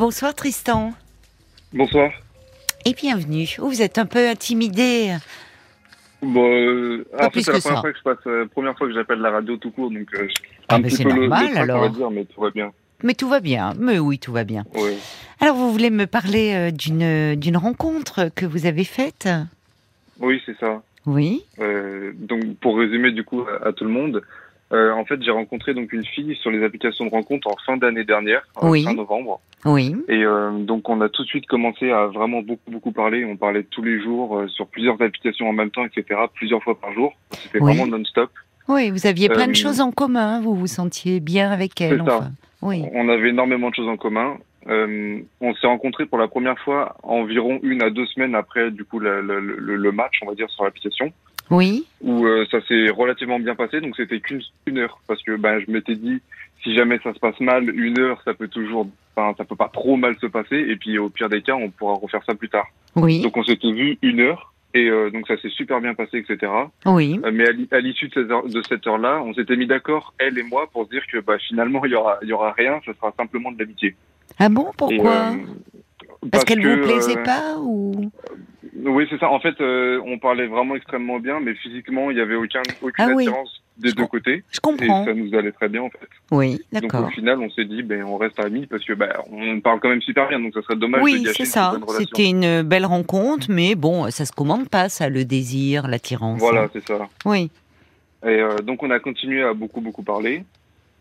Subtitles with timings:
[0.00, 0.94] Bonsoir Tristan.
[1.74, 2.10] Bonsoir.
[2.86, 3.46] Et bienvenue.
[3.58, 5.14] Oh, vous êtes un peu intimidé.
[6.22, 7.80] Bon, euh, c'est la que première ça.
[7.82, 10.26] fois que je passe, euh, première fois que j'appelle la radio tout court, donc euh,
[10.70, 11.90] Ah, un petit peu normal, le alors.
[11.90, 12.72] dire, mais tout va bien.
[13.02, 13.74] Mais tout va bien.
[13.78, 14.64] Mais oui, tout va bien.
[15.38, 19.28] Alors, vous voulez me parler euh, d'une d'une rencontre que vous avez faite?
[20.18, 20.80] Oui, c'est ça.
[21.04, 21.44] Oui.
[22.14, 24.22] Donc, pour résumer du coup à, à tout le monde,
[24.72, 27.76] euh, en fait, j'ai rencontré donc une fille sur les applications de rencontre en fin
[27.76, 28.84] d'année dernière, en Oui.
[28.84, 29.40] fin novembre.
[29.64, 29.94] Oui.
[30.08, 33.24] Et euh, donc, on a tout de suite commencé à vraiment beaucoup beaucoup parler.
[33.24, 36.20] On parlait tous les jours euh, sur plusieurs applications en même temps, etc.
[36.34, 37.12] Plusieurs fois par jour.
[37.32, 37.74] C'était Oui.
[37.76, 38.30] vraiment non-stop.
[38.68, 40.40] Oui, vous aviez plein de Euh, choses en commun.
[40.40, 41.98] Vous vous sentiez bien avec elle.
[42.04, 42.16] C'est ça.
[42.18, 42.30] Enfin.
[42.62, 42.84] Oui.
[42.94, 44.36] On avait énormément de choses en commun.
[44.68, 48.84] Euh, on s'est rencontrés pour la première fois environ une à deux semaines après du
[48.84, 51.10] coup le, le- le match, on va dire, sur l'application,
[51.50, 51.86] Oui.
[52.02, 53.80] où euh, ça s'est relativement bien passé.
[53.80, 56.20] Donc c'était qu'une une heure parce que ben je m'étais dit
[56.62, 58.86] si jamais ça se passe mal, une heure ça peut toujours,
[59.16, 60.56] enfin ça peut pas trop mal se passer.
[60.56, 62.66] Et puis au pire des cas, on pourra refaire ça plus tard.
[62.96, 63.20] Oui.
[63.22, 64.46] Donc on s'était vu une heure.
[64.72, 66.52] Et euh, donc ça s'est super bien passé, etc.
[66.86, 67.18] Oui.
[67.24, 68.12] Euh, Mais à l'i- à l'issue de,
[68.68, 71.38] cette heure- heure-là, on s'était mis d'accord, elle et moi, pour se dire que bah,
[71.38, 73.96] finalement il y aura, y aura rien, ce sera simplement de l'amitié.
[74.38, 74.68] Ah bon?
[74.70, 75.34] Et, Pourquoi euh,
[76.30, 78.10] Parce qu'elle que, vous plaisait euh, pas ou?
[78.84, 79.30] Oui, c'est ça.
[79.30, 83.04] En fait, euh, on parlait vraiment extrêmement bien, mais physiquement, il y avait aucun, aucune
[83.04, 83.26] Ah oui.
[83.26, 84.44] attirance des Je deux côtés.
[84.50, 85.04] Je Et comprends.
[85.06, 86.08] ça nous allait très bien, en fait.
[86.30, 87.10] Oui, Donc, au d'accord.
[87.12, 90.02] final, on s'est dit, ben, on reste amis parce que, ben, on parle quand même
[90.02, 91.72] super bien, donc ça serait dommage de Oui, gâcher c'est ça.
[91.98, 96.38] C'était une belle rencontre, mais bon, ça se commande pas, ça, le désir, l'attirance.
[96.38, 96.70] Voilà, hein.
[96.72, 97.08] c'est ça.
[97.24, 97.50] Oui.
[98.24, 100.44] Et euh, donc, on a continué à beaucoup, beaucoup parler.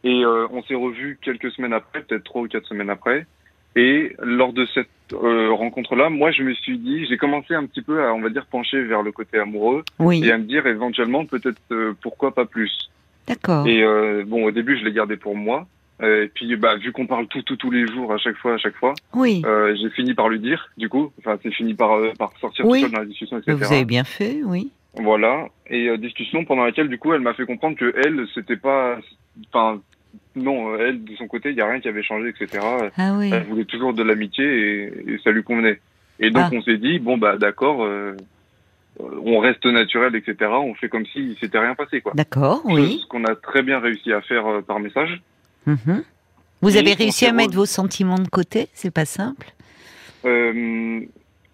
[0.06, 3.26] Et euh, on s'est revus quelques semaines après, peut-être trois ou quatre semaines après.
[3.76, 7.82] Et lors de cette euh, rencontre-là, moi, je me suis dit, j'ai commencé un petit
[7.82, 10.24] peu à, on va dire, pencher vers le côté amoureux Oui.
[10.26, 12.90] et à me dire éventuellement, peut-être, euh, pourquoi pas plus.
[13.28, 13.68] D'accord.
[13.68, 15.68] Et euh, bon, au début, je l'ai gardé pour moi.
[16.02, 18.54] Euh, et puis, bah, vu qu'on parle tout, tout, tous les jours, à chaque fois,
[18.54, 19.42] à chaque fois, Oui.
[19.46, 21.12] euh, j'ai fini par lui dire, du coup.
[21.20, 22.80] Enfin, c'est fini par, euh, par sortir Oui.
[22.80, 23.58] tout seul dans la discussion, etc.
[23.58, 24.72] Vous avez bien fait, oui.
[24.96, 25.48] Voilà.
[25.70, 28.98] Et euh, discussion pendant laquelle, du coup, elle m'a fait comprendre que elle, c'était pas,
[29.54, 29.80] enfin,
[30.40, 32.64] non, euh, elle de son côté, il y a rien qui avait changé, etc.
[32.98, 33.30] Ah oui.
[33.34, 34.84] Elle voulait toujours de l'amitié et,
[35.14, 35.80] et ça lui convenait.
[36.20, 36.56] Et donc, Ah.
[36.56, 38.16] on s'est dit, bon bah, d'accord, euh,
[39.00, 40.52] on reste naturel, etc.
[40.52, 42.12] On fait comme si s'était rien passé, quoi.
[42.16, 43.00] D'accord, oui.
[43.02, 45.22] Ce qu'on a très bien réussi à faire euh, par message.
[45.66, 46.04] Mhm.
[46.62, 49.48] Vous Et avez réussi à mettre re- vos sentiments de côté C'est pas simple
[50.26, 51.00] Euh,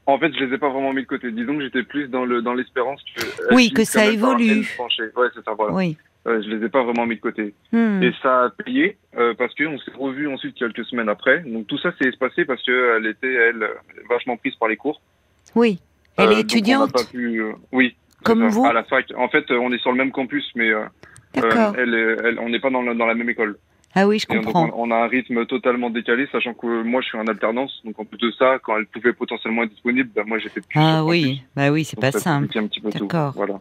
[0.07, 1.31] en fait, je les ai pas vraiment mis de côté.
[1.31, 4.61] Disons que j'étais plus dans le dans l'espérance que Oui, que ça évolue.
[4.79, 5.53] Ouais, c'est ça.
[5.55, 5.73] Voilà.
[5.73, 5.97] Oui.
[6.27, 7.53] Euh, je les ai pas vraiment mis de côté.
[7.71, 8.01] Hmm.
[8.01, 11.41] Et ça a payé euh, parce qu'on s'est revus ensuite quelques semaines après.
[11.41, 13.67] Donc tout ça s'est passé parce que elle était elle euh,
[14.09, 15.01] vachement prise par les cours.
[15.53, 15.79] Oui.
[16.17, 17.41] Elle Euh, est étudiante pas pu.
[17.41, 17.95] euh, oui.
[18.23, 19.05] Comme vous À la fac.
[19.15, 20.83] En fait, euh, on est sur le même campus, mais euh,
[21.37, 21.93] euh, elle,
[22.23, 23.57] elle, on n'est pas dans, la- dans la même école.
[23.93, 24.69] Ah oui, je Et comprends.
[24.75, 27.81] on, on a un rythme totalement décalé, sachant que moi je suis en alternance.
[27.85, 30.79] Donc en plus de ça, quand elle pouvait potentiellement être disponible, bah, moi j'étais plus.
[30.79, 32.47] Ah oui, bah oui, c'est pas simple.
[32.47, 33.05] compliquait un petit peu tout.
[33.05, 33.33] D'accord.
[33.35, 33.59] Voilà.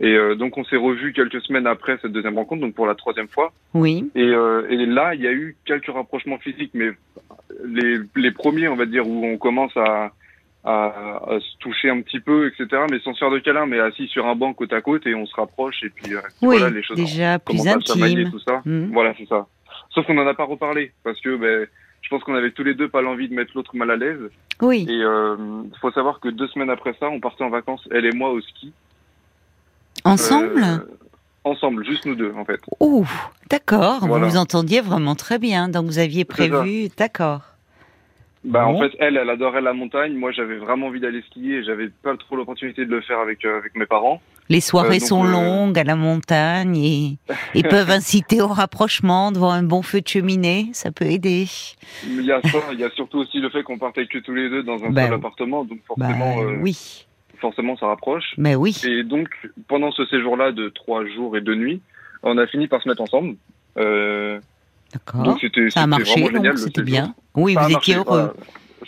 [0.00, 2.94] Et euh, donc on s'est revus quelques semaines après cette deuxième rencontre, donc pour la
[2.94, 3.52] troisième fois.
[3.72, 4.10] Oui.
[4.14, 6.90] Et, euh, et là, il y a eu quelques rapprochements physiques, mais
[7.64, 10.12] les, les premiers, on va dire, où on commence à,
[10.64, 10.84] à,
[11.34, 12.82] à se toucher un petit peu, etc.
[12.90, 15.14] Mais sans se faire de câlin, mais assis sur un banc côte à côte et
[15.14, 17.98] on se rapproche et puis euh, Oui, voilà les choses déjà plus commencent à se
[17.98, 18.30] manier, intime.
[18.32, 18.60] tout ça.
[18.66, 18.90] Hmm.
[18.92, 19.46] Voilà, c'est ça.
[19.90, 21.66] Sauf qu'on n'en a pas reparlé parce que ben,
[22.02, 24.20] je pense qu'on avait tous les deux pas l'envie de mettre l'autre mal à l'aise.
[24.60, 24.86] Oui.
[24.88, 25.36] Et euh,
[25.80, 28.40] faut savoir que deux semaines après ça, on partait en vacances, elle et moi, au
[28.42, 28.72] ski.
[30.06, 30.78] Ensemble Euh,
[31.44, 32.60] Ensemble, juste nous deux, en fait.
[32.80, 33.06] Ouh,
[33.50, 34.00] d'accord.
[34.06, 34.24] Voilà.
[34.24, 35.68] Vous vous entendiez vraiment très bien.
[35.68, 36.88] Donc vous aviez prévu.
[36.96, 37.42] D'accord.
[38.44, 38.76] Bah, Bon.
[38.76, 40.14] en fait, elle, elle adorait la montagne.
[40.14, 43.44] Moi, j'avais vraiment envie d'aller skier et j'avais pas trop l'opportunité de le faire avec,
[43.44, 44.20] euh, avec mes parents.
[44.48, 47.18] Les soirées Euh, donc, sont euh, longues à la montagne et,
[47.54, 50.68] et peuvent inciter au rapprochement devant un bon feu de cheminée.
[50.72, 51.46] Ça peut aider.
[52.04, 54.34] Il y a ça, il y a surtout aussi le fait qu'on partait que tous
[54.34, 57.05] les deux dans un Bah, seul appartement, donc Bah forcément, euh, oui.
[57.36, 58.34] Forcément, ça rapproche.
[58.38, 58.76] Mais oui.
[58.86, 59.28] Et donc,
[59.68, 61.80] pendant ce séjour-là de trois jours et deux nuits,
[62.22, 63.36] on a fini par se mettre ensemble.
[63.78, 64.38] Euh,
[64.92, 65.38] D'accord.
[65.70, 66.42] Ça a marché, vraiment génial.
[66.42, 67.14] donc le c'était bien.
[67.34, 68.32] Oui, Ça vous marché, étiez heureux.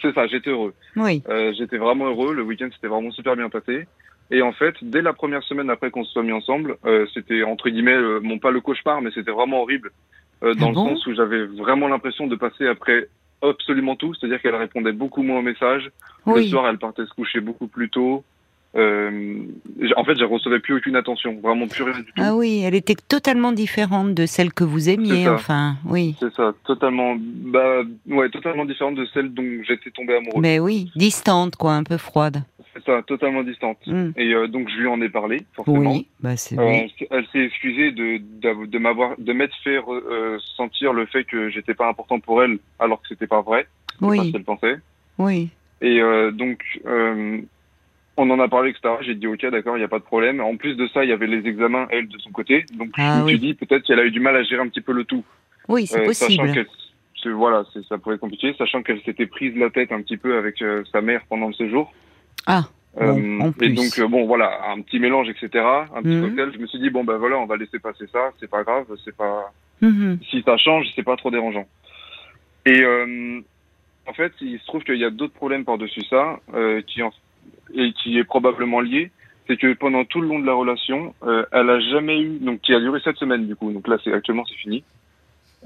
[0.00, 0.74] C'est ça, j'étais heureux.
[0.96, 1.22] Oui.
[1.28, 2.34] Euh, j'étais vraiment heureux.
[2.34, 3.86] Le week-end s'était vraiment super bien passé.
[4.30, 7.42] Et en fait, dès la première semaine après qu'on se soit mis ensemble, euh, c'était
[7.42, 9.90] entre guillemets, bon pas le cauchemar, mais c'était vraiment horrible
[10.42, 13.08] euh, dans Ah le sens où j'avais vraiment l'impression de passer après
[13.42, 14.14] absolument tout.
[14.14, 15.90] C'est-à-dire qu'elle répondait beaucoup moins aux messages.
[16.26, 16.48] Le Oui.
[16.50, 18.22] soir, elle partait se coucher beaucoup plus tôt.
[18.76, 19.40] Euh,
[19.96, 22.12] en fait, je recevais plus aucune attention, vraiment plus rien du tout.
[22.18, 26.14] Ah oui, elle était totalement différente de celle que vous aimiez, enfin, oui.
[26.20, 30.40] C'est ça, totalement, bah, ouais, totalement différente de celle dont j'étais tombé amoureux.
[30.40, 32.42] Mais oui, distante, quoi, un peu froide.
[32.74, 33.78] C'est ça, totalement distante.
[33.86, 34.10] Hmm.
[34.16, 35.90] Et euh, donc je lui en ai parlé, forcément.
[35.92, 36.92] Oui, bah c'est Euh, oui.
[37.10, 41.48] elle s'est excusée de, d'av- de m'avoir, de m'être fait euh, sentir le fait que
[41.48, 43.66] j'étais pas important pour elle, alors que c'était pas vrai.
[43.92, 44.76] C'est pas ce oui, qu'elle pensait.
[45.18, 45.48] oui.
[45.80, 46.00] Et
[46.32, 46.62] donc,
[48.18, 48.94] on en a parlé, etc.
[49.02, 50.40] J'ai dit ok, d'accord, il n'y a pas de problème.
[50.40, 52.64] En plus de ça, il y avait les examens, elle, de son côté.
[52.76, 53.30] Donc, Ah je me oui.
[53.32, 55.24] suis dit peut-être qu'elle a eu du mal à gérer un petit peu le tout.
[55.68, 56.66] Oui, c'est Euh, Sachant possible.
[57.22, 60.36] c'est- voilà, ça pourrait être compliqué, sachant qu'elle s'était prise la tête un petit peu
[60.38, 61.92] avec euh, sa mère pendant le séjour.
[62.46, 62.62] Ah,
[63.00, 65.64] Euh, Bon, en et donc, bon, voilà, un petit mélange, etc.
[65.94, 66.22] Un petit Mhm.
[66.22, 66.50] cocktail.
[66.54, 68.86] Je me suis dit, bon, ben voilà, on va laisser passer ça, c'est pas grave,
[69.04, 70.18] c'est pas, mhm.
[70.30, 71.66] si ça change, c'est pas trop dérangeant.
[72.66, 72.82] Et
[74.06, 77.12] en fait, il se trouve qu'il y a d'autres problèmes par-dessus ça, euh, qui en-
[77.74, 79.10] et qui est probablement lié.
[79.46, 82.60] C'est que pendant tout le long de la relation, euh, elle a jamais eu, donc
[82.60, 83.72] qui a duré sept semaines du coup.
[83.72, 84.84] Donc là, c'est actuellement c'est fini.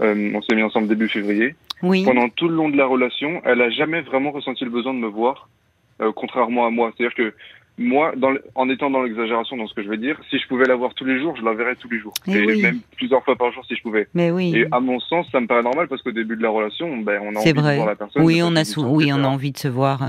[0.00, 1.54] Euh, on s'est mis ensemble début février.
[1.82, 2.04] oui.
[2.04, 4.99] Pendant tout le long de la relation, elle a jamais vraiment ressenti le besoin de
[4.99, 5.49] me voir,
[6.00, 6.93] euh, contrairement à moi.
[6.96, 7.34] C'est-à-dire que
[7.79, 10.47] moi, dans le- en étant dans l'exagération dans ce que je vais dire, si je
[10.47, 12.63] pouvais la voir tous les jours, je la verrais tous les jours, Eh et oui.
[12.63, 14.09] même plusieurs fois par jour si je pouvais.
[14.15, 14.53] Mais oui.
[14.55, 17.21] Et à mon sens, ça me paraît normal parce qu'au début de la relation, ben,
[17.25, 17.71] on a envie vrai.
[17.73, 18.23] de voir la personne.
[18.23, 20.03] Oui, on a sou- oui, on a envie de se voir.
[20.03, 20.07] euh,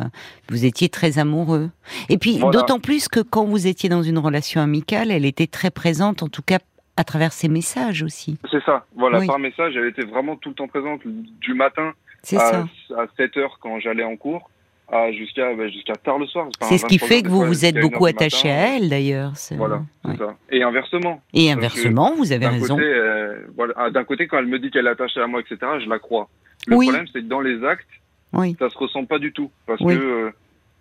[0.49, 1.69] Vous étiez très amoureux.
[2.09, 2.59] Et puis, Voilà.
[2.59, 6.27] d'autant plus que quand vous étiez dans une relation amicale, elle était très présente, en
[6.27, 6.59] tout cas
[6.97, 8.37] à travers ses messages aussi.
[8.51, 8.85] C'est ça.
[8.95, 9.25] Voilà, Oui.
[9.27, 11.93] par message, elle était vraiment tout le temps présente, du matin
[12.23, 12.65] à, ça.
[12.97, 14.49] à 7 heures quand j'allais en cours,
[14.91, 16.47] à jusqu'à ben, jusqu'à tard le soir.
[16.61, 18.59] C'est ce qui 23 fait que vous fois, vous êtes beaucoup attaché matin.
[18.61, 19.31] à elle, d'ailleurs.
[19.51, 20.15] Voilà, ouais.
[20.17, 20.35] ça.
[20.51, 21.21] Et inversement.
[21.33, 22.75] Et inversement, vous avez raison.
[22.75, 25.39] côté, euh, voilà, ah, d'un côté, quand elle me dit qu'elle est attachée à moi,
[25.41, 26.29] etc., je la crois.
[26.67, 26.85] Le Oui.
[26.87, 27.87] problème, c'est que dans les actes,
[28.33, 28.55] Oui.
[28.59, 29.49] ça se ressent pas du tout.
[29.65, 29.95] Parce Oui.
[29.97, 30.31] que euh,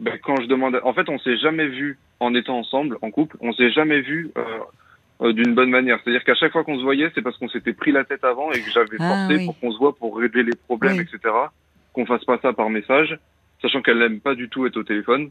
[0.01, 3.37] ben, quand je demande, en fait, on s'est jamais vu en étant ensemble, en couple,
[3.41, 4.43] on s'est jamais vu euh,
[5.23, 5.99] euh, d'une bonne manière.
[6.03, 8.51] C'est-à-dire qu'à chaque fois qu'on se voyait, c'est parce qu'on s'était pris la tête avant
[8.53, 9.47] et que j'avais Ah, forcé oui.
[9.47, 11.03] pour qu'on se voit pour régler les problèmes, Oui.
[11.13, 11.35] etc.
[11.93, 13.19] Qu'on fasse pas ça par message,
[13.63, 15.31] sachant qu'elle n'aime pas du tout être au téléphone.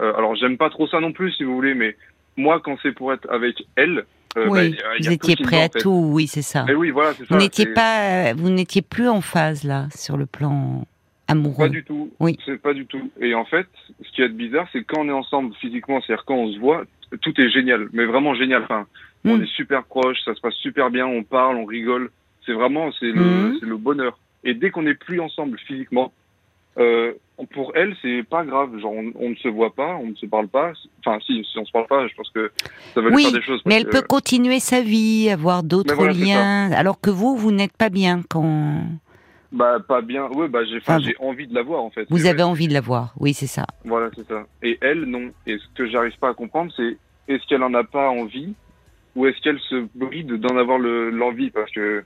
[0.00, 1.96] Euh, alors j'aime pas trop ça non plus, si vous voulez, mais
[2.36, 4.04] moi, quand c'est pour être avec elle,
[4.36, 5.78] euh, oui, y vous étiez prêt à en fait.
[5.80, 6.64] tout, oui, c'est ça.
[6.66, 7.34] Mais oui, voilà, c'est ça.
[7.34, 10.84] Vous n'étiez pas, vous n'étiez plus en phase là sur le plan
[11.28, 11.66] amoureux.
[11.66, 12.10] Pas du tout.
[12.18, 12.36] Oui.
[12.44, 13.10] C'est pas du tout.
[13.20, 13.66] Et en fait,
[14.02, 16.82] ce qui est bizarre, c'est quand on est ensemble physiquement, c'est-à-dire quand on se voit,
[17.22, 18.64] tout est génial, mais vraiment génial.
[18.64, 18.86] Enfin,
[19.24, 19.42] on Mm.
[19.44, 22.10] est super proches, ça se passe super bien, on parle, on rigole.
[22.44, 23.56] C'est vraiment, c'est le, Mm.
[23.60, 24.18] c'est le bonheur.
[24.42, 26.12] Et dès qu'on n'est plus ensemble physiquement,
[26.76, 27.12] euh,
[27.52, 28.78] pour elle, c'est pas grave.
[28.78, 30.72] Genre, on, on ne se voit pas, on ne se parle pas.
[31.00, 32.52] Enfin, si, si on se parle pas, je pense que
[32.94, 33.60] ça va lui Oui, faire des choses.
[33.66, 37.50] Mais elle que- peut continuer sa vie, avoir d'autres voilà, liens, alors que vous, vous
[37.52, 38.84] n'êtes pas bien quand
[39.52, 40.26] Bah, pas bien.
[40.30, 42.06] Ouais, bah, j'ai, enfin, Ah, j'ai envie de la voir, en fait.
[42.10, 43.12] vous avez envie de la voir.
[43.18, 43.66] Oui, c'est ça.
[43.84, 44.46] Voilà, c'est ça.
[44.62, 45.30] Et elle, non.
[45.46, 46.96] Et ce que j'arrive pas à comprendre, c'est
[47.28, 48.54] est-ce qu'elle en a pas envie
[49.16, 51.50] ou est-ce qu'elle se bride d'en avoir le- l'envie?
[51.50, 52.04] Parce que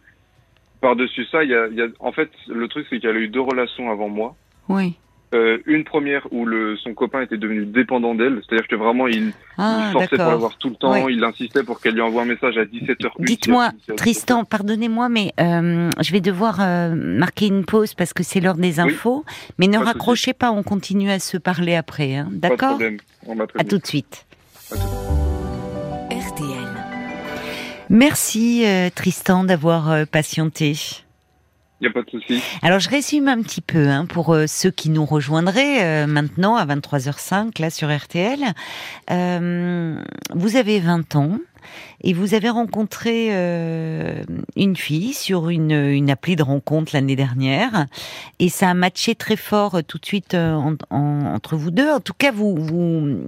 [0.81, 3.21] par-dessus ça, il y a, il y a- en fait, le truc, c'est qu'elle a
[3.21, 4.37] eu deux relations avant moi.
[4.69, 4.97] Oui.
[5.35, 9.33] Euh, une première où le, son copain était devenu dépendant d'elle, c'est-à-dire que vraiment il,
[9.59, 10.39] Ah, il forçait pour la d'accord.
[10.41, 11.13] voir tout le temps, Ouais.
[11.13, 13.11] il insistait pour qu'elle lui envoie un message à 17h.
[13.19, 18.41] Dites-moi, Tristan, pardonnez-moi, mais euh, je vais devoir euh, marquer une pause parce que c'est
[18.41, 18.91] l'heure des Oui.
[18.93, 19.25] infos.
[19.59, 22.15] Mais ne Pas raccrochez pas, on continue à se parler après.
[22.17, 22.25] hein.
[22.41, 22.79] Pas de D'accord?
[23.59, 24.25] À tout de suite.
[24.73, 24.81] À tout.
[26.11, 26.69] RTL.
[27.91, 30.75] Merci euh, Tristan d'avoir euh, patienté.
[31.81, 32.43] Il n'y a pas de souci.
[32.63, 36.57] Alors je résume un petit peu hein, pour euh, ceux qui nous rejoindraient euh, maintenant
[36.57, 38.41] à 23h05 là sur RTL.
[39.11, 40.03] Euh,
[40.35, 41.39] vous avez 20 ans
[42.03, 44.23] et vous avez rencontré euh,
[44.57, 47.87] une fille sur une, une appli de rencontre l'année dernière
[48.41, 51.91] et ça a matché très fort euh, tout de suite en- entre vous deux.
[51.93, 53.19] En tout cas, vous, vous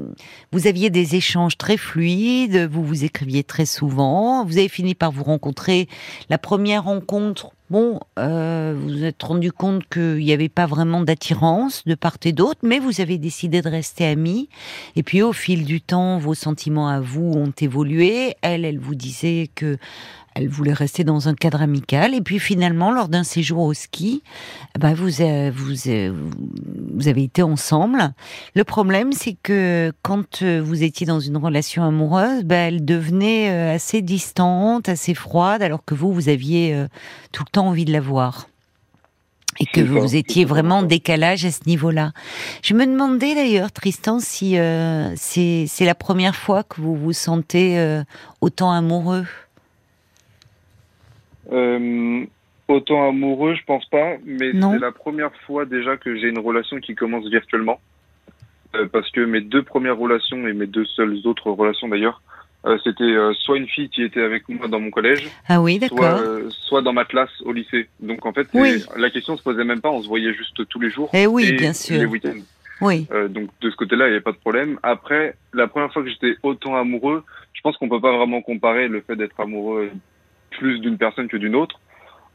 [0.53, 5.13] vous aviez des échanges très fluides, vous vous écriviez très souvent, vous avez fini par
[5.13, 5.89] vous rencontrer.
[6.31, 11.01] La première rencontre, bon, euh, vous vous êtes rendu compte qu'il n'y avait pas vraiment
[11.01, 14.49] d'attirance de part et d'autre, mais vous avez décidé de rester amis.
[14.97, 18.35] Et puis au fil du temps, vos sentiments à vous ont évolué.
[18.43, 19.79] Elle, elle vous disait que
[20.35, 22.15] elle voulait rester dans un cadre amical.
[22.15, 24.23] Et puis finalement, lors d'un séjour au ski,
[24.79, 26.13] bah vous, euh, vous, euh,
[26.95, 28.13] vous avez été ensemble.
[28.55, 33.49] Le problème, c'est que quand euh, vous étiez dans une relation amoureuse, bah, elle devenait
[33.71, 36.87] assez distante, assez froide, alors que vous, vous aviez euh,
[37.33, 38.47] tout le temps envie de la voir.
[39.59, 42.13] Et que vous ça, étiez vraiment en décalage à ce niveau-là.
[42.63, 44.57] Je me demandais d'ailleurs, Tristan, si
[45.17, 48.01] c'est la première fois que vous vous sentez
[48.41, 49.27] autant amoureux.
[51.53, 52.25] Euh,
[52.69, 56.79] autant amoureux, je pense pas, mais c'est la première fois déjà que j'ai une relation
[56.79, 57.81] qui commence virtuellement.
[58.77, 62.23] Euh, parce que mes deux premières relations et mes deux seules autres relations d'ailleurs,
[62.67, 65.81] euh, c'était euh, soit une fille qui était avec moi dans mon collège, Ah oui,
[65.89, 67.89] soit, soit dans ma classe au lycée.
[67.99, 68.85] Donc en fait, Oui.
[68.97, 71.11] la question se posait même pas, on se voyait juste tous les jours.
[71.15, 72.09] Eh oui, et bien Les sûr.
[72.11, 72.39] week-ends.
[72.81, 73.09] Oui.
[73.11, 74.79] Euh, donc de ce côté-là, il n'y avait pas de problème.
[74.85, 78.87] Après, la première fois que j'étais autant amoureux, je pense qu'on peut pas vraiment comparer
[78.87, 79.91] le fait d'être amoureux
[80.51, 81.81] plus d'une personne que d'une autre.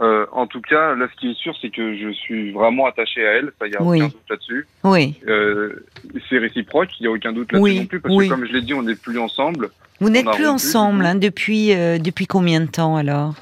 [0.02, 3.26] Euh, en tout cas, là, ce qui est sûr, c'est que je suis vraiment attaché
[3.26, 3.54] à elle.
[3.60, 3.98] Ça, il y a Oui.
[4.02, 4.68] aucun doute là-dessus.
[4.84, 5.16] Oui.
[5.28, 5.86] Euh,
[6.30, 6.90] c'est réciproque.
[7.00, 8.28] Il y a aucun doute là-dessus Oui, non plus, parce oui.
[8.28, 9.70] que comme je l'ai dit, on n'est plus ensemble.
[10.02, 13.36] Vous n'êtes plus ensemble hein, depuis euh, depuis combien de temps alors?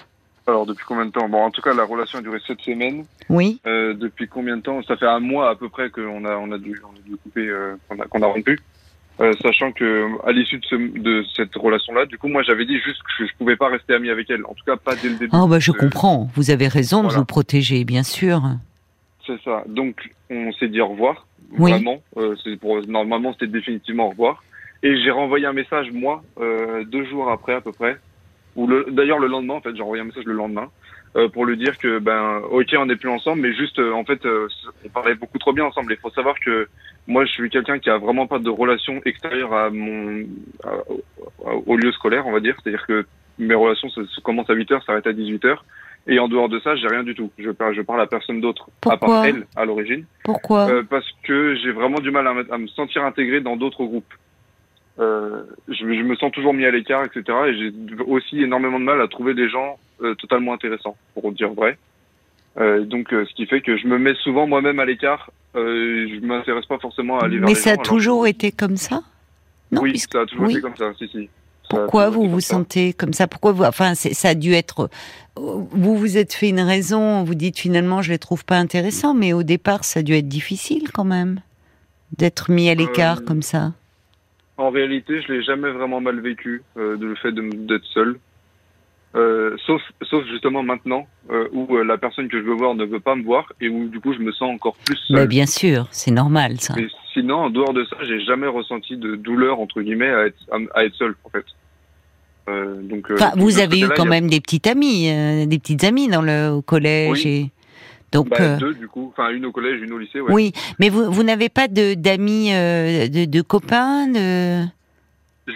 [0.46, 1.28] Alors depuis combien de temps?
[1.28, 3.06] Bon, en tout cas, la relation a duré sept semaines.
[3.30, 3.60] Oui.
[3.66, 4.84] Depuis combien de temps?
[4.84, 7.16] Ça fait un mois à peu près qu'on a on a dû on a dû
[7.16, 7.50] couper,
[7.90, 8.60] qu'on a qu'on a rompu.
[9.20, 12.80] Euh, sachant que à l'issue de, ce, de cette relation-là, du coup, moi, j'avais dit
[12.80, 14.44] juste que je, je pouvais pas rester ami avec elle.
[14.46, 15.30] En tout cas, pas dès le début.
[15.34, 16.30] Oh bah je Euh, comprends.
[16.36, 18.42] Vous avez raison de vous protéger, bien sûr.
[19.28, 19.64] C'est ça.
[19.68, 21.28] Donc, on s'est dit au revoir.
[21.60, 21.72] Oui.
[21.72, 22.02] Vraiment.
[22.18, 24.44] Euh, pour normalement, c'était définitivement au revoir.
[24.82, 26.24] Et j'ai renvoyé un message moi
[26.92, 27.98] deux jours après à peu près,
[28.58, 30.68] ou le d'ailleurs le lendemain en fait, j'ai envoyé un message le lendemain
[31.16, 34.04] euh, pour lui dire que ben ok on n'est plus ensemble, mais juste euh, en
[34.04, 34.48] fait euh,
[34.86, 35.94] on parlait beaucoup trop bien ensemble.
[35.94, 36.68] Il faut savoir que
[37.08, 40.26] moi je suis quelqu'un qui a vraiment pas de relation extérieure à mon
[40.64, 40.82] à-
[41.66, 43.06] au- lieu scolaire on va dire, c'est-à-dire que
[43.40, 45.66] mes relations ça, ça commence à 8 heures, s'arrête à 18 heures.
[46.06, 47.32] Et en dehors de ça, j'ai rien du tout.
[47.38, 50.06] Je parle, je parle à personne d'autre, à part elle, à l'origine.
[50.26, 50.70] Pourquoi?
[50.70, 54.14] Euh, parce que j'ai vraiment du mal à, à me sentir intégré dans d'autres groupes.
[55.00, 57.24] Euh, je, je me sens toujours mis à l'écart, etc.
[57.48, 57.72] Et j'ai
[58.06, 61.78] aussi énormément de mal à trouver des gens euh, totalement intéressants, pour dire vrai.
[62.60, 65.32] Euh, donc, ce qui fait que je me mets souvent moi-même à l'écart.
[65.56, 68.78] Je m'intéresse pas forcément à aller vers Mais les ça a gens, toujours été comme
[68.78, 69.02] ça?
[69.72, 70.54] Non, oui, puisque- ça a toujours oui.
[70.54, 70.92] été comme ça.
[70.98, 71.30] Si, si.
[71.70, 73.28] Pourquoi vous vous sentez comme ça?
[73.28, 74.90] Pourquoi vous Enfin, ça a dû être.
[75.36, 77.24] Vous vous êtes fait une raison.
[77.24, 80.28] Vous dites finalement, je les trouve pas intéressants, mais au départ, ça a dû être
[80.28, 81.40] difficile quand même
[82.18, 83.72] d'être mis à l'écart Euh, comme ça.
[84.58, 88.20] En réalité, je l'ai jamais vraiment mal vécu, euh, de le fait d'être seul.
[89.16, 92.84] Euh, sauf, sauf justement maintenant, euh, où euh, la personne que je veux voir ne
[92.84, 95.28] veut pas me voir et où du coup je me sens encore plus Mais seul.
[95.28, 96.74] bien sûr, c'est normal ça.
[96.76, 100.38] Mais sinon, en dehors de ça, j'ai jamais ressenti de douleur entre guillemets à être,
[100.74, 101.46] à, être seul en fait.
[102.50, 105.60] Euh, donc, euh, Enfin, vous avez eu quand a- même des petites amies, euh, des
[105.60, 107.28] petites amies dans le au collège Oui.
[107.28, 107.52] et
[108.14, 108.30] donc.
[108.30, 110.22] bah, euh, deux du coup, enfin une au collège, une au lycée.
[110.22, 110.32] Ouais.
[110.34, 114.64] Oui, mais vous, vous n'avez pas de d'amis, euh, de, de copains, de.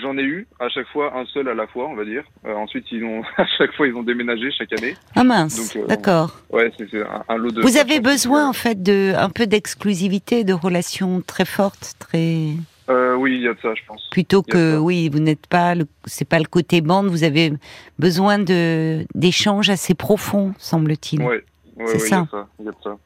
[0.01, 2.23] J'en ai eu à chaque fois un seul à la fois, on va dire.
[2.45, 4.95] Euh, ensuite, ils ont à chaque fois ils ont déménagé chaque année.
[5.15, 6.37] Ah mince, euh, d'accord.
[6.51, 7.61] Ouais, c'est un, un lot de.
[7.61, 12.47] Vous avez besoin en fait de un peu d'exclusivité, de relations très fortes, très
[12.89, 14.09] Euh, oui, il y a de ça, je pense.
[14.11, 17.53] plutôt que oui, vous n'êtes pas le c'est pas le côté bande, vous avez
[17.97, 21.21] besoin de d'échanges assez profonds, semble-t-il.
[21.21, 21.43] Ouais,
[21.85, 22.27] C'est ça.
[22.31, 22.47] ça.
[22.59, 22.97] Il y a de ça.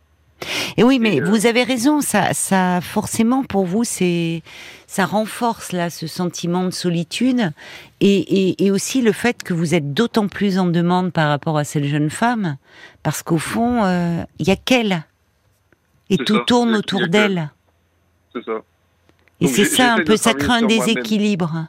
[0.77, 4.41] Et oui, mais Et, euh, vous avez raison, ça, ça forcément pour vous, c'est,
[4.87, 7.51] ça renforce là ce sentiment de solitude
[7.99, 11.57] et, et, et aussi le fait que vous êtes d'autant plus en demande par rapport
[11.57, 12.57] à cette jeune femme,
[13.03, 15.03] parce qu'au fond, euh, il y a qu'elle
[16.09, 17.49] et tout ça, tourne autour d'elle.
[18.33, 18.61] C'est ça.
[19.39, 21.67] Et c'est ça un peu, ça crée un déséquilibre.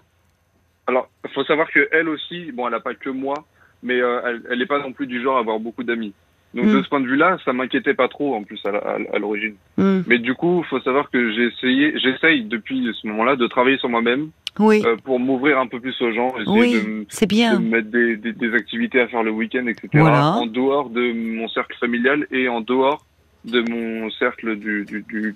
[0.87, 3.47] Alors, il faut savoir que elle aussi, bon, elle n'a pas que moi,
[3.83, 6.13] mais euh, elle, elle est pas non plus du genre à avoir beaucoup d'amis.
[6.55, 9.55] Donc de ce point de vue-là, ça m'inquiétait pas trop en plus à, l'origine.
[9.79, 10.03] Hmm.
[10.07, 13.79] Mais du coup, il faut savoir que j'ai essayé, j'essaye depuis ce moment-là de travailler
[13.79, 14.29] sur moi-même
[14.59, 17.59] Oui, euh, pour m'ouvrir un peu plus aux gens, essayer de, oui, de bien.
[17.59, 19.89] me mettre des, des, des activités à faire le week-end, etc.
[19.95, 20.33] Voilà.
[20.33, 23.07] En dehors de mon cercle familial et en dehors
[23.47, 25.35] de mon cercle du, du, du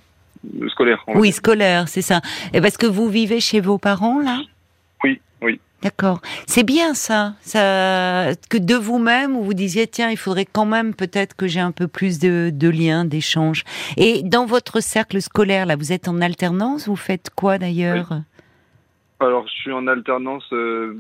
[0.68, 1.02] scolaire.
[1.08, 2.20] Oui, scolaire, c'est ça.
[2.52, 4.40] Et parce que vous vivez chez vos parents là?
[5.02, 5.60] Oui, oui.
[5.82, 6.20] D'accord.
[6.46, 10.94] C'est bien ça, ça que de vous-même où vous disiez tiens il faudrait quand même
[10.94, 13.62] peut-être que j'ai un peu plus de, de liens, d'échanges.
[13.98, 18.20] Et dans votre cercle scolaire là, vous êtes en alternance, vous faites quoi d'ailleurs?
[19.20, 20.98] Alors, je suis en alternance euh,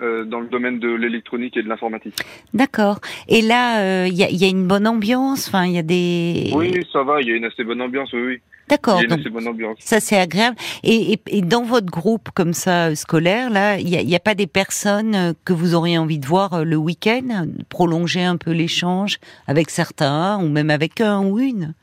[0.00, 2.16] euh, dans le domaine de l'électronique et de l'informatique.
[2.54, 3.00] D'accord.
[3.28, 5.78] Et là euh, il y, a, il y a une bonne ambiance, enfin il y
[5.78, 6.52] a des.
[6.54, 8.40] Oui, ça va, il y a une assez bonne ambiance, oui, oui.
[8.72, 8.96] Il D'accord.
[8.96, 9.76] y a une donc assez bonne ambiance.
[9.80, 10.56] Ça c'est agréable.
[10.82, 14.34] Et, et, et dans votre groupe comme ça euh, scolaire là, il y a, pas
[14.34, 18.52] des personnes euh, que vous auriez envie de voir euh, le week-end, prolonger un peu
[18.52, 21.74] l'échange avec certains ou même avec un ou une?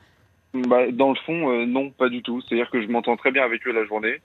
[0.52, 2.40] Bah, dans le fond, euh, non, pas du tout.
[2.40, 4.16] C'est-à-dire que je m'entends très bien avec eux la journée,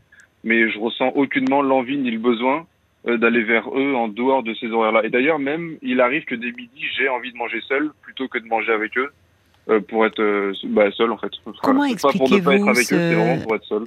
[0.44, 2.66] mais je ressens aucunement l'envie ni le besoin
[3.08, 5.06] euh, d'aller vers eux en dehors de ces horaires-là.
[5.06, 8.40] Et d'ailleurs, même, il arrive que dès midi, j'ai envie de manger seul plutôt que
[8.40, 9.12] de manger avec eux
[9.88, 11.32] pour être euh, bah, seul en fait.
[11.62, 12.52] Comment être expliquez-vous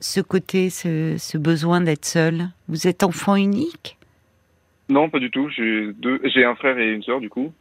[0.01, 2.49] ce- côté, ce, ce besoin d'être seul?
[2.69, 3.97] Vous êtes enfant unique?
[4.89, 5.49] Non, pas du tout.
[5.51, 7.53] J'ai un frère et une sœur du coup.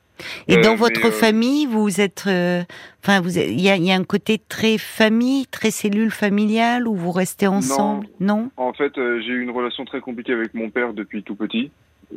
[0.48, 2.64] Et Euh, dans mais, votre euh, famille, vous êtes, euh,
[3.04, 6.88] enfin, vous, il y a, il y a un côté très famille, très cellule familiale
[6.88, 10.56] où vous restez ensemble, non, En fait, euh, j'ai eu une relation très compliquée avec
[10.56, 11.70] mon père depuis tout petit.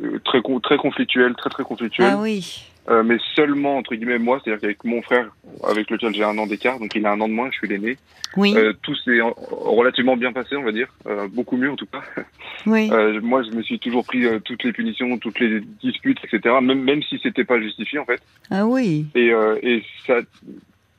[0.03, 2.09] Euh, très très conflictuelle, très très conflictuelle.
[2.13, 2.65] Ah oui.
[2.89, 5.29] Euh, mais seulement entre guillemets moi, c'est-à-dire qu'avec mon frère,
[5.63, 7.67] avec lequel j'ai un an d'écart, donc il a un an de moins, je suis
[7.67, 7.97] l'aîné.
[8.37, 8.53] Oui.
[8.57, 11.85] Euh, tout s'est en- relativement bien passé, on va dire, Euh, beaucoup mieux en tout
[11.85, 12.01] cas.
[12.65, 12.89] oui.
[12.91, 16.55] Euh, moi, je me suis toujours pris euh, toutes les punitions, toutes les disputes, etc.
[16.61, 18.21] Même même si c'était pas justifié en fait.
[18.49, 19.05] Ah oui.
[19.15, 20.19] Et euh, et ça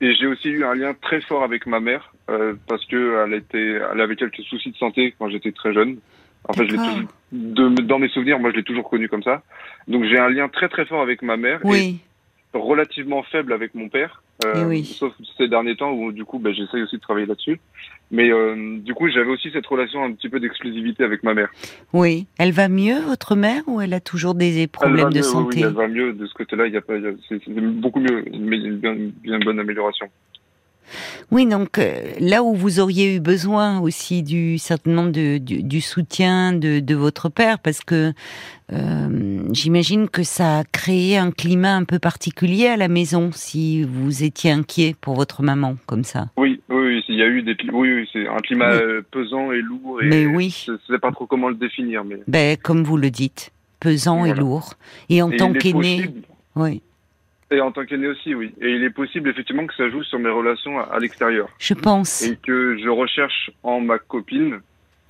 [0.01, 3.33] et j'ai aussi eu un lien très fort avec ma mère euh, parce que elle
[3.35, 5.97] était, elle avait quelques soucis de santé quand j'étais très jeune.
[6.49, 6.99] En fait, je toujours,
[7.31, 9.41] de, dans mes souvenirs, moi, je l'ai toujours connue comme ça.
[9.87, 11.99] Donc, j'ai un lien très très fort avec ma mère Oui.
[12.53, 14.21] et relativement faible avec mon père.
[14.45, 14.83] euh, Eh oui.
[14.85, 17.59] Sauf ces derniers temps où, du coup, ben, j'essaye aussi de travailler là-dessus.
[18.11, 21.49] Mais euh, du coup, j'avais aussi cette relation un petit peu d'exclusivité avec ma mère.
[21.93, 22.27] Oui.
[22.37, 25.63] Elle va mieux, votre mère, ou elle a toujours des problèmes de mieux, santé oui,
[25.65, 26.67] elle va mieux de ce côté-là.
[26.67, 26.81] Il y a
[27.29, 30.07] c'est beaucoup mieux, une, une bien, bien bonne amélioration.
[31.31, 35.81] Oui, donc euh, là où vous auriez eu besoin aussi du certainement de, du, du
[35.81, 38.13] soutien de, de votre père, parce que
[38.71, 43.83] euh, j'imagine que ça a créé un climat un peu particulier à la maison si
[43.83, 46.27] vous étiez inquiet pour votre maman comme ça.
[46.37, 49.61] Oui, oui, il y a eu des, oui, oui, c'est un climat euh, pesant et
[49.61, 50.01] lourd.
[50.01, 50.65] Et Mais oui.
[50.67, 52.19] Je sais pas trop comment le définir, mais.
[52.27, 54.73] Ben comme vous le dites, pesant et lourd.
[55.09, 56.09] Et en Et tant qu'aîné,
[56.55, 56.81] oui,
[57.53, 58.51] Et en tant qu'aîné aussi, oui.
[58.61, 61.47] Et il est possible effectivement que ça joue sur mes relations à, à l'extérieur.
[61.59, 62.23] je pense.
[62.23, 64.59] Et que je recherche en ma copine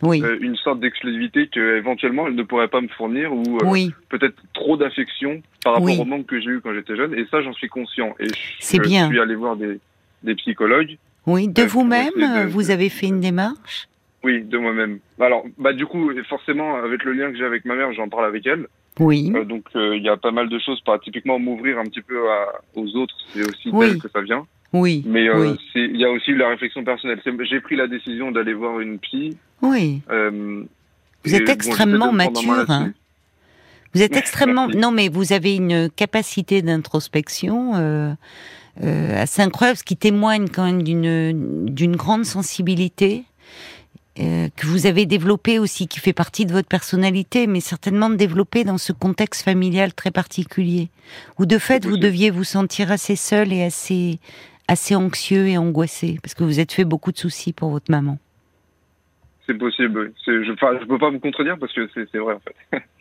[0.02, 3.66] Oui, euh, une sorte d'exclusivité que éventuellement elle ne pourrait pas me fournir ou euh,
[3.66, 5.98] oui, peut-être trop d'affection par rapport Oui.
[6.02, 7.14] au manque que j'ai eu quand j'étais jeune.
[7.18, 8.14] Et ça, j'en suis conscient.
[8.20, 9.08] Et je, bien.
[9.08, 9.80] suis allé voir des,
[10.24, 10.98] des psychologues.
[11.26, 11.48] oui.
[11.48, 13.88] De euh, vous-même, vous avez fait une démarche?
[14.26, 15.00] Oui, de moi-même.
[15.20, 18.26] Alors, bah du coup, forcément, avec le lien que j'ai avec ma mère, j'en parle
[18.26, 18.68] avec elle.
[19.00, 20.80] Oui, Euh, donc, euh, il y a pas mal de choses.
[20.82, 23.88] Par typiquement, m'ouvrir un petit peu à- aux autres, c'est aussi Oui.
[23.90, 24.46] d'elle que ça vient.
[24.72, 27.20] oui, Mais euh, oui, il y a aussi la réflexion personnelle.
[27.50, 29.38] J'ai pris la décision d'aller voir une psy.
[29.62, 30.02] oui.
[30.12, 30.64] euh,
[31.26, 32.92] Vous êtes extrêmement mature, hein.
[33.94, 34.68] Vous êtes extrêmement.
[34.76, 37.74] Non, mais vous avez une capacité d'introspection
[38.82, 43.24] assez incroyable, ce qui témoigne quand même d'une d'une grande sensibilité
[44.20, 48.64] euh, que vous avez développée aussi, qui fait partie de votre personnalité, mais certainement développée
[48.64, 50.90] dans ce contexte familial très particulier,
[51.40, 54.20] où de fait vous deviez vous sentir assez seul et assez
[54.68, 58.18] assez anxieux et angoissé, parce que vous êtes fait beaucoup de soucis pour votre maman.
[59.46, 60.00] C'est possible.
[60.00, 60.14] oui.
[60.26, 62.84] Je, je peux pas vous contredire parce que c'est vrai en fait.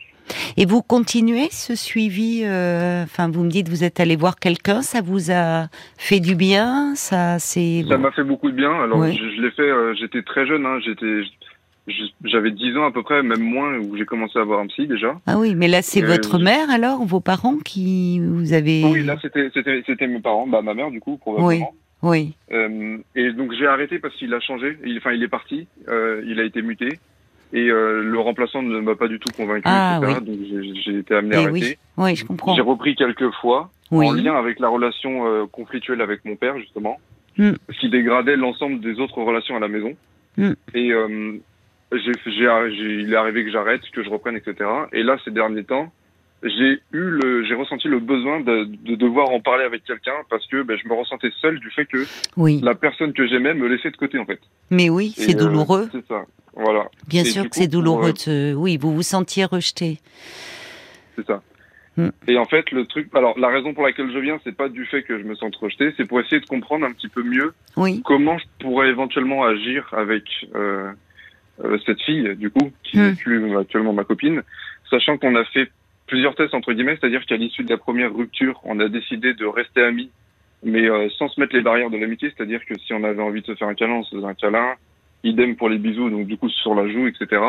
[0.57, 4.81] Et vous continuez ce suivi euh, Enfin, vous me dites vous êtes allé voir quelqu'un,
[4.81, 8.71] ça vous a fait du bien Ça, c'est Ça m'a fait beaucoup de bien.
[8.71, 9.61] Alors, je, je l'ai fait.
[9.63, 10.65] euh, j'étais très jeune.
[10.65, 11.21] Hein, j'étais,
[12.23, 14.87] j'avais 10 ans à peu près, même moins, où j'ai commencé à voir un psy
[14.87, 15.19] déjà.
[15.27, 19.03] ah oui, mais là c'est votre je- mère alors, vos parents qui vous avez Oui,
[19.03, 21.73] là c'était, mes parents, bah ma mère du coup probablement.
[22.01, 24.77] oui, Euh, et donc j'ai arrêté parce qu'il a changé.
[24.85, 25.67] Il, enfin, il est parti.
[25.87, 26.99] il a été muté.
[27.55, 30.19] Et euh, le remplaçant ne m'a pas du tout convaincu, Ah, etc.
[30.21, 30.39] Donc
[30.83, 31.77] j'ai, été amené à Eh arrêter.
[31.97, 32.55] oui, oui, je comprends.
[32.55, 36.57] J'ai repris quelques fois Oui, en lien avec la relation euh, conflictuelle avec mon père
[36.59, 36.99] justement,
[37.37, 37.53] Hmm.
[37.71, 39.93] ce qui dégradait l'ensemble des autres relations à la maison.
[40.37, 40.53] Hmm.
[40.75, 41.33] Et euh,
[41.91, 42.31] j'ai, j'ai,
[42.75, 44.69] j'ai- il est arrivé que j'arrête, que je reprenne, etc.
[44.91, 45.91] Et là, ces derniers temps,
[46.43, 50.45] j'ai eu le, j'ai ressenti le besoin de, de devoir en parler avec quelqu'un parce
[50.47, 52.05] que ben, je me ressentais seul du fait que
[52.37, 54.39] oui, la personne que j'aimais me laissait de côté en fait.
[54.69, 55.89] mais oui, c'est euh, douloureux.
[55.91, 56.25] c'est ça.
[56.55, 58.13] Voilà, Bien et sûr que c'est pour, douloureux.
[58.27, 59.97] euh, de Oui, vous vous sentiez rejeté.
[61.15, 61.41] c'est ça.
[61.95, 62.09] Hmm.
[62.27, 64.85] Et en fait, le truc, alors la raison pour laquelle je viens, c'est pas du
[64.85, 67.53] fait que je me sente rejeté, c'est pour essayer de comprendre un petit peu mieux
[67.77, 70.23] Oui, comment je pourrais éventuellement agir avec
[70.55, 70.91] euh,
[71.63, 73.15] euh, cette fille, du coup, qui Hmm.
[73.15, 74.41] plus actuellement ma copine,
[74.89, 75.69] sachant qu'on a fait
[76.13, 79.47] plusieurs tests entre guillemets, c'est-à-dire qu'à l'issue de la première rupture, on a décidé de
[79.47, 80.11] rester amis,
[80.61, 83.41] mais euh, sans se mettre les barrières de l'amitié, c'est-à-dire que si on avait envie
[83.41, 84.75] de se faire un câlin, on se faisait un câlin,
[85.23, 87.41] idem pour les bisous, donc du coup sur la joue, etc.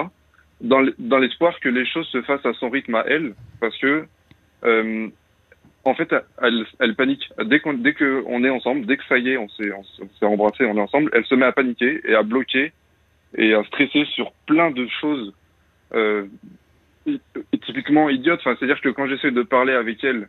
[0.63, 4.07] Dans l'espoir que les choses se fassent à son rythme à elle, parce que
[4.65, 5.09] euh,
[5.85, 7.29] en fait, elle, panique.
[7.45, 9.73] Dès qu'on dès que on est ensemble, dès que ça y est, on s'est
[10.23, 12.73] embrassé, on est ensemble, elle se met à paniquer et à bloquer
[13.37, 15.35] et à stresser sur plein de choses
[15.93, 16.25] euh,
[17.63, 18.41] typiquement idiotes.
[18.41, 20.29] Enfin, c'est-à-dire que quand j'essaie de parler avec elle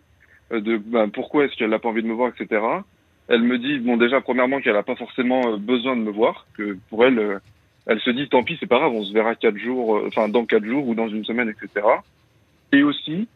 [0.51, 2.61] euh, de ben, pourquoi est-ce qu'elle n'a pas envie de me voir, etc.
[3.27, 6.45] Elle me dit bon déjà premièrement qu'elle n'a pas forcément euh, besoin de me voir,
[6.57, 7.39] que pour elle, euh,
[7.87, 10.29] elle se dit tant pis c'est pas grave, on se verra quatre jours, euh, enfin
[10.29, 11.85] dans quatre jours ou dans une semaine, etc.
[12.71, 13.27] Et aussi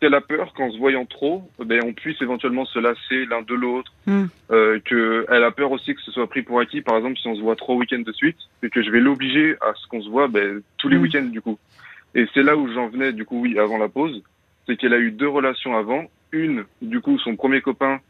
[0.00, 3.54] qu'elle a peur qu'en se voyant trop, ben, on puisse éventuellement se lasser l'un de
[3.54, 3.92] l'autre.
[4.06, 4.26] Hmm.
[4.50, 7.26] Euh, que elle a peur aussi que ce soit pris pour acquis, par exemple, si
[7.28, 10.00] on se voit trois week-ends de suite, et que je vais l'obliger à ce qu'on
[10.00, 11.02] se voit ben, tous les Hmm.
[11.02, 11.58] week-ends du coup.
[12.14, 14.22] Et c'est là où j'en venais, du coup, oui, avant la pause,
[14.66, 16.04] c'est qu'elle a eu deux relations avant.
[16.32, 18.00] Une, du coup, son premier copain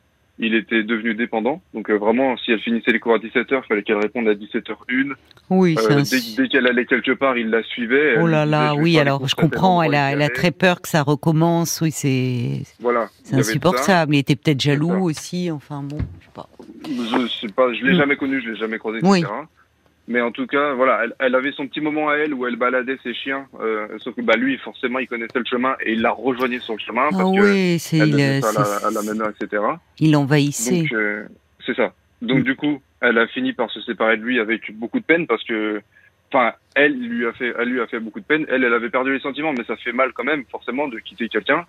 [0.41, 1.61] il était devenu dépendant.
[1.75, 4.35] Donc euh, vraiment, si elle finissait les cours à 17h, il fallait qu'elle réponde à
[4.37, 5.15] 17h01.
[5.51, 8.15] Oui, c'est Euh, un- dès dès qu'elle allait quelque part, il la suivait.
[8.21, 10.89] Oh là là, disait, oui, alors je comprends, elle a, elle a très peur que
[10.89, 13.09] ça recommence, oui, c'est Voilà.
[13.33, 14.15] insupportable.
[14.15, 16.49] Il était peut-être jaloux aussi, enfin bon, je sais pas.
[16.85, 19.25] Je sais pas, je l'ai jamais connu, je l'ai jamais croisé, Oui.
[20.11, 22.57] Mais en tout cas, voilà, elle, elle avait son petit moment à elle où elle
[22.57, 23.47] baladait ses chiens.
[23.61, 26.73] euh, sauf que bah lui, forcément, il connaissait le chemin et il la rejoignait sur
[26.73, 29.63] le chemin Ah parce que oui, c'est il, euh, à la, à la etc.
[30.01, 30.85] il envahissait.
[30.93, 31.25] Euh,
[31.65, 31.93] c'est ça.
[32.23, 32.43] Donc Mm.
[32.43, 35.45] du coup, elle a fini par se séparer de lui avec beaucoup de peine parce
[35.45, 35.83] que,
[36.33, 38.47] enfin, elle lui a fait, elle lui a fait beaucoup de peine.
[38.49, 41.29] Elle, elle avait perdu les sentiments, mais ça fait mal quand même, forcément, de quitter
[41.29, 41.67] quelqu'un.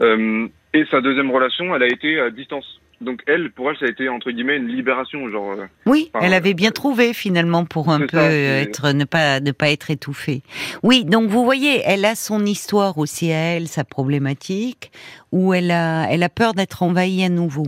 [0.00, 2.80] Euh, et sa deuxième relation, elle a été à distance.
[3.00, 5.52] Donc elle, pour elle, ça a été entre guillemets une libération, genre.
[5.52, 9.04] euh, Oui, Enfin, elle avait bien trouvé finalement pour un peu ça, euh, être ne
[9.04, 10.42] pas ne pas être étouffée.
[10.82, 14.92] Oui, donc vous voyez, elle a son histoire aussi à elle, sa problématique,
[15.32, 17.66] où elle a elle a peur d'être envahie à nouveau.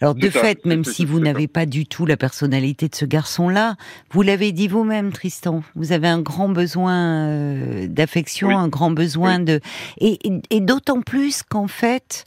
[0.00, 3.04] Alors de ça, fait, même si vous n'avez pas du tout la personnalité de ce
[3.04, 3.76] garçon-là,
[4.12, 8.54] vous l'avez dit vous-même, Tristan, vous avez un grand besoin euh, d'affection, Oui.
[8.54, 9.60] un grand besoin de
[9.98, 12.24] et, et- et d'autant plus qu'en fait,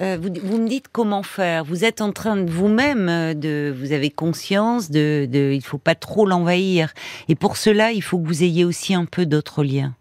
[0.00, 1.64] euh, vous, vous me dites comment faire.
[1.64, 5.78] Vous êtes en train de vous-même euh, de, vous avez conscience de, de, il faut
[5.78, 6.92] pas trop l'envahir.
[7.28, 9.94] Et pour cela, il faut que vous ayez aussi un peu d'autres liens.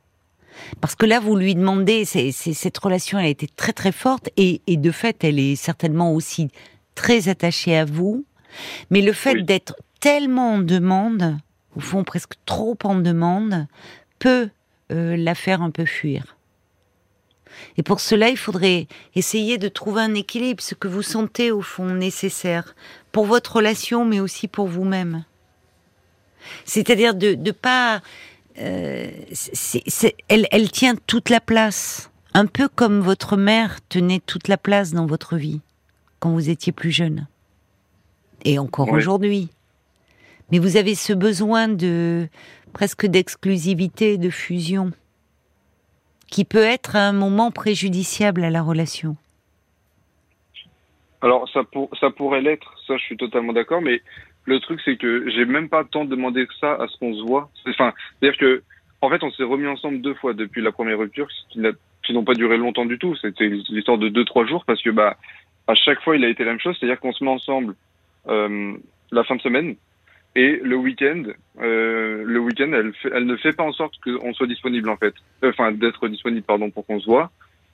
[0.82, 4.62] Parce que là, vous lui demandez, cette relation, elle a été très très forte et,
[4.68, 6.50] et de fait, elle est certainement aussi
[6.96, 8.26] très attachée à vous.
[8.90, 9.44] Mais le fait Oui.
[9.44, 11.38] d'être tellement en demande,
[11.76, 13.68] au fond presque trop en demande,
[14.20, 14.50] peut
[14.92, 16.38] euh, la faire un peu fuir.
[17.78, 21.62] Et pour cela, il faudrait essayer de trouver un équilibre, ce que vous sentez au
[21.62, 22.76] fond nécessaire
[23.12, 25.24] pour votre relation, mais aussi pour vous-même.
[26.66, 28.02] C'est-à-dire de ne pas...
[28.60, 29.10] euh,
[30.28, 35.06] elle tient toute la place, un peu comme votre mère tenait toute la place dans
[35.06, 35.62] votre vie
[36.20, 37.28] quand vous étiez plus jeune,
[38.44, 38.98] et encore Oui.
[38.98, 39.50] aujourd'hui.
[40.52, 42.28] Mais vous avez ce besoin de
[42.74, 44.92] presque d'exclusivité, de fusion,
[46.28, 49.16] qui peut être un moment préjudiciable à la relation.
[51.22, 54.02] Alors ça pour, ça pourrait l'être, ça je suis totalement d'accord, mais
[54.46, 57.22] le truc c'est que j'ai même pas tant demandé que ça à ce qu'on se
[57.26, 57.50] voit.
[57.68, 58.64] Enfin, c'est-à-dire que
[59.02, 61.72] en fait on s'est remis ensemble deux fois depuis la première rupture, ce qui n'a-
[62.06, 63.16] qui n'ont pas duré longtemps du tout.
[63.16, 65.18] C'était l'histoire de deux trois jours parce que bah
[65.68, 67.76] à chaque fois il a été la même chose, c'est-à-dire qu'on se met ensemble
[68.28, 68.74] euh,
[69.12, 69.76] la fin de semaine
[70.36, 71.24] et le week-end,
[71.62, 74.98] euh, le week-end elle, fait- elle ne fait pas en sorte qu'on soit disponible en
[74.98, 77.32] fait, enfin d'être disponible pardon pour qu'on se voit.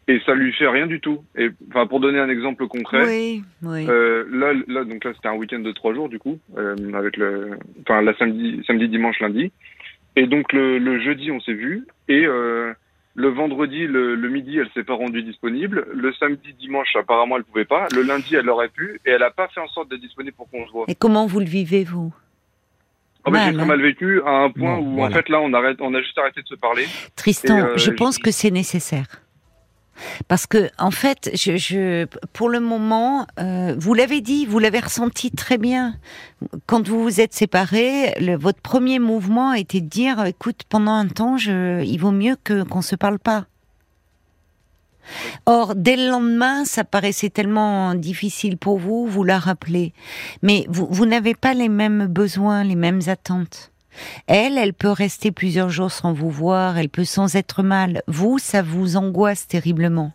[0.08, 1.24] Et ça lui fait rien du tout.
[1.38, 3.86] Et enfin, pour donner un exemple concret, Oui, oui.
[3.88, 7.18] euh, là, là, donc là, c'était un week-end de trois jours du coup, euh, avec
[7.18, 7.52] le,
[7.82, 9.52] enfin, la samedi, samedi, dimanche, lundi.
[10.16, 11.86] Et donc le, le jeudi, on s'est vu.
[12.10, 12.74] Et euh,
[13.14, 15.86] le vendredi, le, le midi, elle s'est pas rendue disponible.
[15.94, 17.88] Le samedi, dimanche, apparemment, elle pouvait pas.
[17.94, 20.50] Le lundi, elle aurait pu, et elle a pas fait en sorte d'être disponible pour
[20.50, 20.86] qu'on se voit.
[20.88, 22.14] Et comment vous le vivez, vous?
[23.24, 23.66] Ah, mais Mal, j'ai très hein?
[23.68, 25.14] mal vécu à un point Bon, où voilà.
[25.14, 26.86] en fait là, on arrête, on a juste arrêté de se parler.
[27.16, 29.06] Tristan, Et, euh, je pense que c'est nécessaire.
[30.28, 31.32] Parce que, en fait,
[32.34, 35.96] pour le moment, euh, vous l'avez dit, vous l'avez ressenti très bien.
[36.66, 41.38] Quand vous vous êtes séparés, votre premier mouvement était de dire, écoute, pendant un temps,
[41.38, 43.46] je, il vaut mieux que qu'on se parle pas.
[45.46, 49.94] Or, dès le lendemain, ça paraissait tellement difficile pour vous, vous la rappelez.
[50.42, 53.71] Mais vous n'avez pas les mêmes besoins, les mêmes attentes.
[54.28, 58.02] Elle, elle peut rester plusieurs jours sans vous voir, elle peut sans être mal.
[58.08, 60.12] Vous, ça vous angoisse terriblement.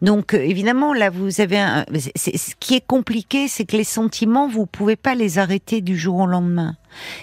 [0.00, 1.84] Donc euh, évidemment, là, vous avez un.
[1.94, 6.20] ce qui est compliqué, c'est que les sentiments, vous pouvez pas les arrêter du jour
[6.20, 6.76] au lendemain.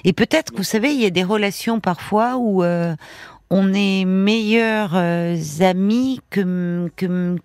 [0.04, 2.95] Et peut-être vous savez, il y a des relations parfois où euh,
[3.49, 6.89] on est meilleurs euh, amis que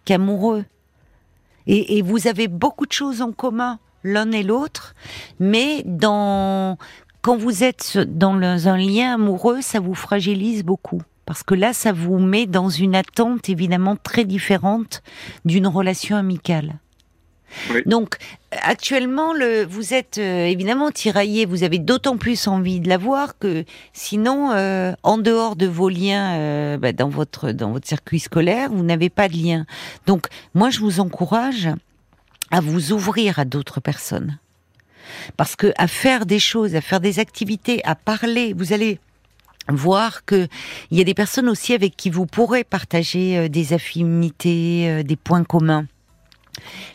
[0.05, 0.65] qu'amoureux.
[1.67, 4.95] Et vous avez beaucoup de choses en commun l'un et l'autre,
[5.39, 6.79] mais dans
[7.23, 11.03] quand vous êtes dans un lien amoureux, ça vous fragilise beaucoup.
[11.27, 15.03] Parce que là, ça vous met dans une attente évidemment très différente
[15.45, 16.81] d'une relation amicale.
[17.71, 17.83] Oui.
[17.87, 18.17] Donc,
[18.51, 23.39] actuellement, le, vous êtes euh, évidemment tiraillé, vous avez d'autant plus envie de la voir
[23.39, 28.21] que sinon, euh, en dehors de vos liens euh, bah, dans, votre, dans votre circuit
[28.21, 29.67] scolaire, vous n'avez pas de lien.
[30.07, 31.69] Donc, moi, je vous encourage
[32.51, 34.39] à vous ouvrir à d'autres personnes.
[35.37, 38.99] Parce que à faire des choses, à faire des activités, à parler, vous allez
[39.69, 40.49] voir que
[40.91, 45.03] il y a des personnes aussi avec qui vous pourrez partager euh, des affinités, euh,
[45.03, 45.87] des points communs.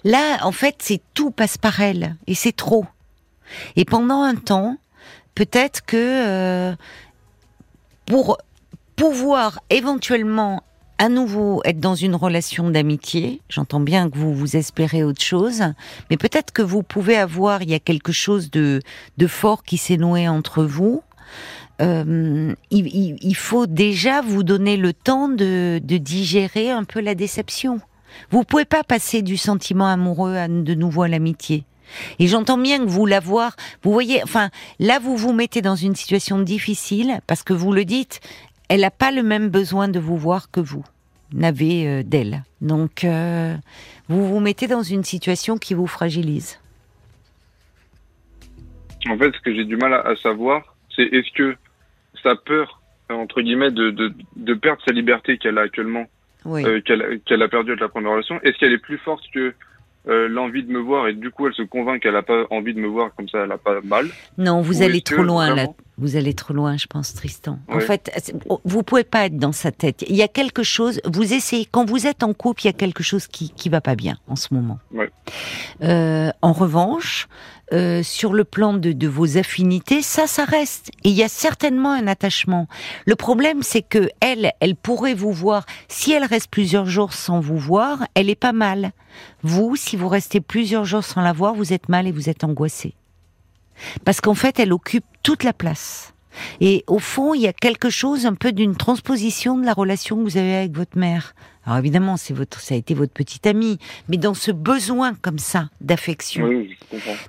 [0.04, 2.86] Là, en fait, c'est tout passe par elle et c'est trop.
[3.76, 4.78] Et pendant un temps,
[5.34, 6.76] peut-être que euh,
[8.06, 8.38] pour
[8.96, 10.64] pouvoir éventuellement
[10.98, 13.42] à nouveau être dans une relation d'amitié.
[13.50, 15.64] J'entends bien que vous vous espérez autre chose,
[16.10, 18.82] mais peut-être que vous pouvez avoir, il y a quelque chose de,
[19.18, 21.04] de fort qui s'est noué entre vous.
[21.82, 27.82] Euh, il, faut déjà vous donner le temps de, digérer un peu la déception.
[28.32, 31.66] Vous pouvez pas passer du sentiment amoureux à de nouveau l'amitié.
[32.18, 35.96] Et j'entends bien que vous l'avoir, vous voyez, enfin, là vous vous mettez dans une
[35.96, 38.22] situation difficile parce que vous le dites,
[38.70, 40.84] elle n'a pas le même besoin de vous voir que vous
[41.34, 42.44] n'avez euh, d'elle.
[42.62, 43.56] Donc, euh,
[44.10, 46.60] vous vous mettez dans une situation qui vous fragilise.
[49.10, 51.56] En fait, ce que j'ai du mal à, à savoir, c'est est-ce que
[52.24, 56.06] sa peur, entre guillemets, de, de, de perdre sa liberté qu'elle a actuellement,
[56.46, 56.66] Oui.
[56.66, 59.54] euh, qu'elle a- perdue avec la première relation, est-ce qu'elle est plus forte que
[60.08, 62.76] euh, l'envie de me voir et du coup elle se convainc qu'elle a pas envie
[62.76, 64.08] de me voir comme ça elle a pas mal?
[64.38, 65.66] Non, vous Ou allez trop loin là.
[65.98, 67.60] Vous allez trop loin, je pense, Tristan.
[67.70, 68.12] En fait,
[68.50, 70.04] oh, vous pouvez pas être dans sa tête.
[70.10, 71.00] Il y a quelque chose.
[71.06, 73.80] Vous essayez quand vous êtes en couple, il y a quelque chose qui qui va
[73.80, 74.80] pas bien en ce moment.
[75.82, 77.28] Euh, en revanche,
[77.72, 80.90] euh, sur le plan de, de vos affinités, ça, ça reste.
[81.04, 82.68] Et il y a certainement un attachement.
[83.06, 85.66] Le problème, c'est que elle, elle pourrait vous voir.
[85.88, 88.92] Si elle reste plusieurs jours sans vous voir, elle est pas mal.
[89.44, 92.44] Vous, si vous restez plusieurs jours sans la voir, vous êtes mal et vous êtes
[92.44, 92.96] angoissé.
[94.04, 96.14] Parce qu'en fait, elle occupe toute la place.
[96.60, 100.18] Et au fond, il y a quelque chose un peu d'une transposition de la relation
[100.18, 101.34] que vous avez avec votre mère.
[101.66, 105.40] Alors évidemment, c'est votre, ça a été votre petite amie, mais dans ce besoin comme
[105.40, 106.46] ça d'affection.
[106.46, 106.78] Oui.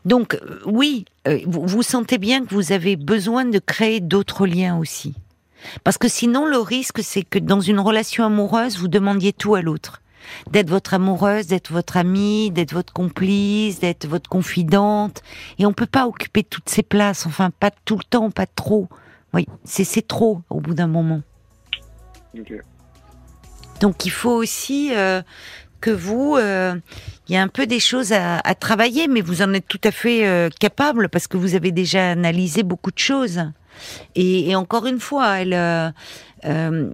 [0.05, 4.47] Donc euh, oui, euh, vous, vous sentez bien que vous avez besoin de créer d'autres
[4.47, 5.15] liens aussi.
[5.85, 9.63] Parce que sinon, le risque, c'est que dans une relation amoureuse, vous demandiez tout à
[9.63, 10.03] l'autre.
[10.51, 15.23] D'être votre amoureuse, d'être votre amie, d'être votre complice, d'être votre confidente.
[15.59, 17.27] Et on peut pas occuper toutes ces places.
[17.27, 18.89] Enfin, pas tout le temps, pas trop.
[19.35, 21.23] Oui, c'est c'est trop au bout d'un moment.
[23.81, 25.23] Donc il faut aussi euh,
[25.81, 26.75] que vous, euh,
[27.29, 29.81] il y a un peu des choses à, à travailler, mais vous en êtes tout
[29.85, 33.43] à fait euh, capable parce que vous avez déjà analysé beaucoup de choses.
[34.15, 35.93] Et, et encore une fois, elle,
[36.45, 36.91] euh,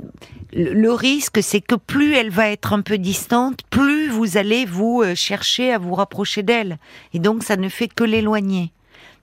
[0.53, 5.03] le, risque, c'est que plus elle va être un peu distante, plus vous allez vous
[5.03, 6.79] euh, chercher à vous rapprocher d'elle.
[7.13, 8.73] Et donc ça ne fait que l'éloigner.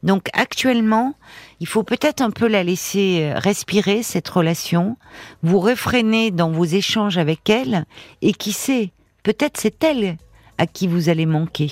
[0.03, 1.15] Donc actuellement,
[1.59, 4.97] il faut peut-être un peu la laisser euh, respirer cette relation,
[5.43, 7.85] vous réfrénez dans vos échanges avec elle,
[8.21, 8.91] et qui sait,
[9.23, 10.17] peut-être c'est elle
[10.57, 11.71] à qui vous allez manquer.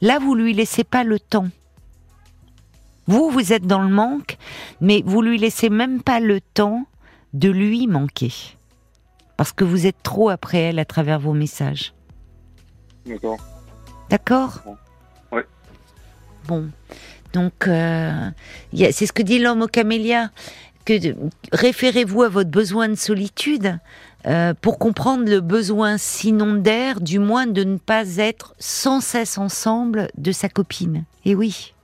[0.00, 1.48] Là, vous lui laissez pas le temps.
[3.06, 4.36] Vous, vous êtes dans le manque,
[4.80, 6.86] mais vous lui laissez même pas le temps
[7.32, 8.32] de lui manquer.
[9.36, 11.94] Parce que vous êtes trop après elle à travers vos messages.
[13.06, 13.38] D'accord.
[14.10, 14.60] D'accord?
[15.32, 15.46] Ouais.
[16.46, 16.68] Bon.
[17.32, 18.30] Donc, euh,
[18.72, 20.30] c'est ce que dit l'homme au camélia,
[20.84, 20.94] que
[21.52, 23.78] référez-vous à votre besoin de solitude
[24.26, 29.38] euh, pour comprendre le besoin, sinon d'air, du moins de ne pas être sans cesse
[29.38, 31.04] ensemble de sa copine.
[31.24, 31.74] Et oui.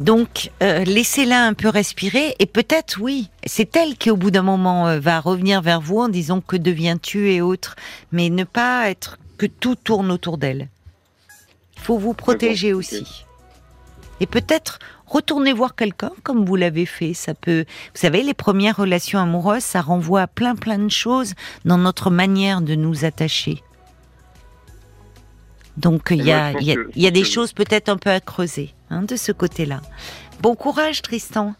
[0.00, 4.42] Donc, euh, laissez-la un peu respirer et peut-être, oui, c'est elle qui, au bout d'un
[4.42, 7.76] moment, euh, va revenir vers vous en disant que deviens-tu et autres,
[8.12, 10.68] mais ne pas être que tout tourne autour d'elle.
[11.76, 13.24] Il faut vous protéger aussi.
[14.20, 17.14] Et peut-être retourner voir quelqu'un comme vous l'avez fait.
[17.14, 21.34] Ça peut, vous savez, les premières relations amoureuses, ça renvoie à plein plein de choses
[21.64, 23.62] dans notre manière de nous attacher.
[25.76, 28.74] Donc il y a, y a, y a des choses peut-être un peu à creuser
[28.90, 29.80] hein, de ce côté-là.
[30.40, 31.54] Bon courage Tristan.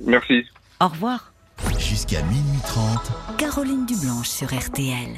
[0.00, 0.44] Merci.
[0.80, 1.32] Au revoir.
[1.78, 3.36] Jusqu'à minuit 30.
[3.38, 5.08] Caroline Dublanche sur RTL.